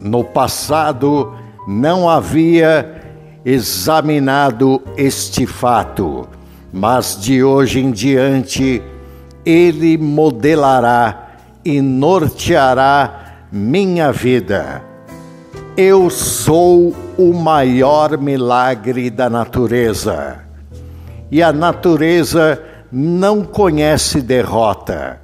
No 0.00 0.22
passado 0.22 1.34
não 1.66 2.08
havia 2.08 3.02
examinado 3.44 4.80
este 4.96 5.44
fato, 5.44 6.28
mas 6.72 7.18
de 7.20 7.42
hoje 7.42 7.80
em 7.80 7.90
diante 7.90 8.80
ele 9.44 9.98
modelará 9.98 11.30
e 11.64 11.80
norteará 11.80 13.48
minha 13.50 14.12
vida. 14.12 14.84
Eu 15.76 16.10
sou 16.10 16.94
o 17.16 17.32
maior 17.32 18.16
milagre 18.18 19.10
da 19.10 19.28
natureza. 19.28 20.44
E 21.28 21.42
a 21.42 21.52
natureza 21.52 22.67
não 22.90 23.44
conhece 23.44 24.20
derrota. 24.20 25.20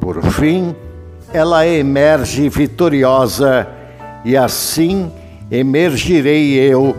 Por 0.00 0.22
fim, 0.22 0.74
ela 1.32 1.66
emerge 1.66 2.48
vitoriosa, 2.48 3.68
e 4.24 4.36
assim 4.36 5.10
emergirei 5.50 6.54
eu, 6.54 6.96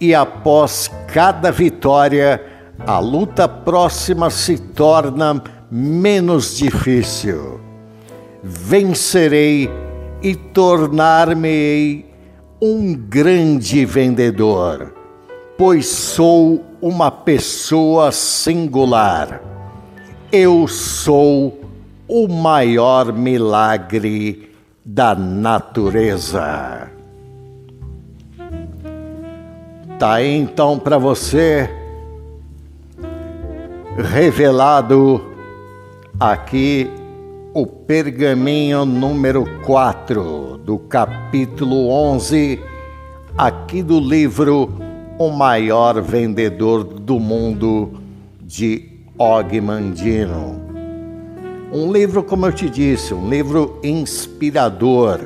e 0.00 0.14
após 0.14 0.90
cada 1.12 1.50
vitória, 1.50 2.42
a 2.86 2.98
luta 2.98 3.48
próxima 3.48 4.30
se 4.30 4.56
torna 4.58 5.42
menos 5.70 6.56
difícil. 6.56 7.60
Vencerei 8.42 9.68
e 10.22 10.34
tornar-me-ei 10.34 12.06
um 12.60 12.94
grande 12.94 13.84
vendedor, 13.84 14.92
pois 15.56 15.86
sou 15.86 16.64
uma 16.80 17.10
pessoa 17.10 18.12
singular. 18.12 19.42
Eu 20.30 20.68
sou 20.68 21.60
o 22.06 22.28
maior 22.28 23.12
milagre 23.12 24.52
da 24.84 25.14
natureza. 25.14 26.90
Tá 29.98 30.14
aí 30.14 30.36
então 30.36 30.78
para 30.78 30.96
você 30.96 31.68
revelado 33.96 35.20
aqui 36.20 36.88
o 37.52 37.66
pergaminho 37.66 38.84
número 38.84 39.44
4 39.64 40.58
do 40.58 40.78
capítulo 40.78 41.88
11 41.88 42.62
aqui 43.36 43.82
do 43.82 43.98
livro 43.98 44.87
o 45.18 45.30
maior 45.30 46.00
vendedor 46.00 46.84
do 46.84 47.18
mundo 47.18 48.00
de 48.40 48.88
Og 49.18 49.60
Mandino. 49.60 50.60
Um 51.72 51.92
livro, 51.92 52.22
como 52.22 52.46
eu 52.46 52.52
te 52.52 52.70
disse, 52.70 53.12
um 53.12 53.28
livro 53.28 53.80
inspirador, 53.82 55.20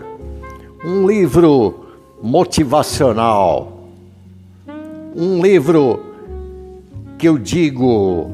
um 0.85 1.07
livro 1.07 1.85
motivacional, 2.22 3.87
um 5.14 5.42
livro 5.42 6.02
que 7.18 7.28
eu 7.28 7.37
digo 7.37 8.31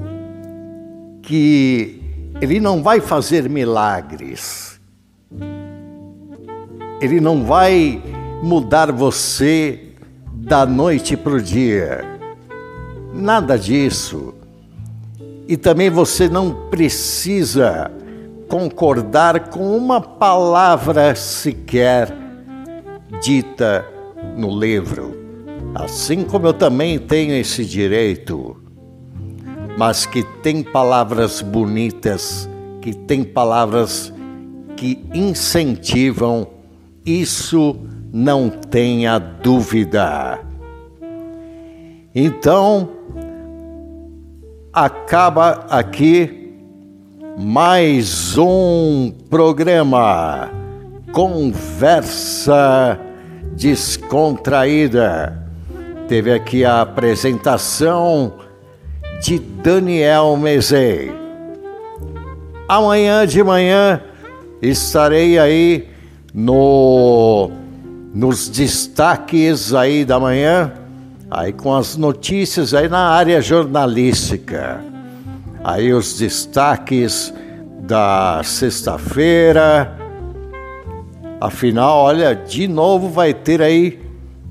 que 1.23 2.01
ele 2.41 2.61
não 2.61 2.83
vai 2.83 3.01
fazer 3.01 3.49
milagres, 3.51 4.81
ele 7.01 7.21
não 7.21 7.45
vai 7.45 8.01
mudar 8.43 8.93
você 8.93 9.88
da 10.39 10.65
noite 10.65 11.17
para 11.17 11.35
o 11.35 11.43
dia. 11.43 12.05
Nada 13.13 13.59
disso. 13.59 14.35
E 15.47 15.57
também 15.57 15.91
você 15.91 16.29
não 16.29 16.69
precisa 16.71 17.91
concordar 18.49 19.51
com 19.51 19.77
uma 19.77 20.01
palavra 20.01 21.15
sequer 21.15 22.15
dita 23.23 23.85
no 24.37 24.59
livro. 24.59 25.17
Assim 25.75 26.25
como 26.25 26.47
eu 26.47 26.53
também 26.53 26.99
tenho 26.99 27.35
esse 27.35 27.65
direito, 27.65 28.57
mas 29.77 30.07
que 30.07 30.23
tem 30.43 30.63
palavras 30.63 31.43
bonitas, 31.43 32.49
que 32.81 32.95
tem 32.95 33.23
palavras 33.23 34.13
que 34.77 35.05
incentivam, 35.13 36.47
isso 37.05 37.77
não 38.13 38.49
tenha 38.49 39.19
dúvida. 39.19 40.41
Então, 42.15 42.89
acaba 44.73 45.67
aqui 45.69 46.55
mais 47.39 48.37
um 48.37 49.13
programa 49.31 50.51
Conversa 51.13 52.99
Descontraída. 53.55 55.47
Teve 56.09 56.33
aqui 56.33 56.65
a 56.65 56.81
apresentação 56.81 58.35
de 59.21 59.39
Daniel 59.39 60.37
Mezei. 60.37 61.13
Amanhã 62.69 63.27
de 63.27 63.43
manhã 63.43 64.01
estarei 64.61 65.39
aí 65.39 65.89
no 66.35 67.51
nos 68.15 68.49
destaques 68.49 69.75
aí 69.75 70.05
da 70.05 70.19
manhã, 70.19 70.73
aí 71.31 71.53
com 71.53 71.75
as 71.75 71.97
notícias 71.97 72.75
aí 72.75 72.89
na 72.89 73.09
área 73.09 73.41
jornalística. 73.41 74.81
Aí 75.63 75.93
os 75.93 76.19
destaques 76.19 77.33
da 77.81 78.41
sexta-feira. 78.45 79.97
Afinal, 81.41 81.99
olha, 81.99 82.35
de 82.35 82.67
novo 82.67 83.09
vai 83.09 83.33
ter 83.33 83.63
aí 83.63 84.01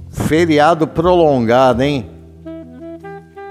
feriado 0.09 0.87
prolongado, 0.87 1.83
hein? 1.83 2.09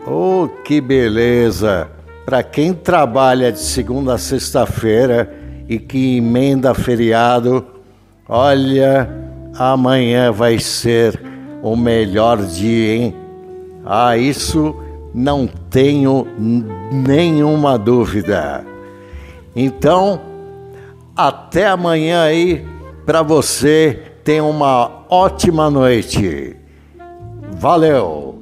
Oh, 0.06 0.48
que 0.64 0.80
beleza! 0.80 1.88
Para 2.24 2.42
quem 2.42 2.72
trabalha 2.72 3.52
de 3.52 3.58
segunda 3.58 4.14
a 4.14 4.18
sexta-feira 4.18 5.32
e 5.68 5.78
que 5.78 6.16
emenda 6.16 6.74
feriado, 6.74 7.64
olha, 8.28 9.25
amanhã 9.58 10.30
vai 10.32 10.58
ser 10.58 11.20
o 11.62 11.76
melhor 11.76 12.38
dia, 12.38 12.94
hein? 12.96 13.14
Ah, 13.84 14.16
isso 14.16 14.74
não 15.14 15.46
tenho 15.46 16.26
nenhuma 16.92 17.78
dúvida. 17.78 18.64
Então, 19.54 20.20
até 21.16 21.66
amanhã 21.66 22.22
aí 22.24 22.66
para 23.06 23.22
você. 23.22 24.02
Tenha 24.22 24.42
uma 24.42 25.04
ótima 25.08 25.70
noite. 25.70 26.56
Valeu! 27.52 28.35